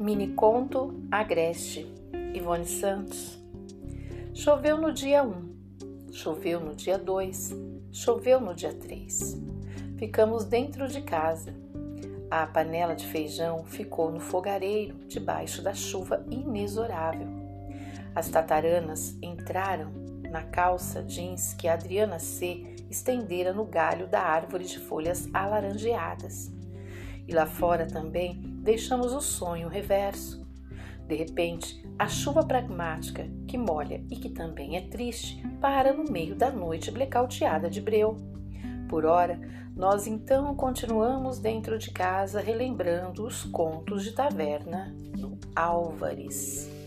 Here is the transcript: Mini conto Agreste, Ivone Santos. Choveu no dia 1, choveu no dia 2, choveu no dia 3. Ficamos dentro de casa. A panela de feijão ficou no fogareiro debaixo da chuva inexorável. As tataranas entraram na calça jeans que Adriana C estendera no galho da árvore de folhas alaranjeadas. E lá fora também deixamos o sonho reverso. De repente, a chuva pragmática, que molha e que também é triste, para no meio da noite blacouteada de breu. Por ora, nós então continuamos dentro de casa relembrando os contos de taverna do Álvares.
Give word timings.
Mini 0.00 0.28
conto 0.28 0.94
Agreste, 1.10 1.84
Ivone 2.32 2.66
Santos. 2.66 3.36
Choveu 4.32 4.78
no 4.78 4.92
dia 4.92 5.24
1, 5.24 6.12
choveu 6.12 6.60
no 6.60 6.72
dia 6.72 6.96
2, 6.96 7.52
choveu 7.90 8.40
no 8.40 8.54
dia 8.54 8.72
3. 8.72 9.36
Ficamos 9.96 10.44
dentro 10.44 10.86
de 10.86 11.02
casa. 11.02 11.52
A 12.30 12.46
panela 12.46 12.94
de 12.94 13.08
feijão 13.08 13.64
ficou 13.64 14.12
no 14.12 14.20
fogareiro 14.20 14.94
debaixo 15.08 15.62
da 15.62 15.74
chuva 15.74 16.24
inexorável. 16.30 17.26
As 18.14 18.28
tataranas 18.28 19.18
entraram 19.20 19.90
na 20.30 20.44
calça 20.44 21.02
jeans 21.02 21.54
que 21.54 21.66
Adriana 21.66 22.20
C 22.20 22.76
estendera 22.88 23.52
no 23.52 23.64
galho 23.64 24.06
da 24.06 24.20
árvore 24.20 24.62
de 24.62 24.78
folhas 24.78 25.28
alaranjeadas. 25.34 26.52
E 27.26 27.32
lá 27.34 27.46
fora 27.46 27.84
também 27.84 28.47
deixamos 28.58 29.12
o 29.12 29.20
sonho 29.20 29.68
reverso. 29.68 30.46
De 31.06 31.14
repente, 31.14 31.82
a 31.98 32.06
chuva 32.06 32.44
pragmática, 32.44 33.26
que 33.46 33.56
molha 33.56 34.04
e 34.10 34.16
que 34.16 34.28
também 34.28 34.76
é 34.76 34.82
triste, 34.82 35.42
para 35.60 35.92
no 35.92 36.04
meio 36.04 36.36
da 36.36 36.50
noite 36.50 36.90
blacouteada 36.90 37.70
de 37.70 37.80
breu. 37.80 38.16
Por 38.88 39.06
ora, 39.06 39.40
nós 39.74 40.06
então 40.06 40.54
continuamos 40.54 41.38
dentro 41.38 41.78
de 41.78 41.90
casa 41.90 42.40
relembrando 42.40 43.24
os 43.24 43.44
contos 43.44 44.04
de 44.04 44.12
taverna 44.12 44.94
do 45.16 45.38
Álvares. 45.54 46.77